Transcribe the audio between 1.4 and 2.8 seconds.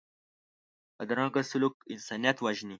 سلوک انسانیت وژني